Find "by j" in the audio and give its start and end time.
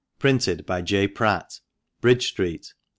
0.65-1.07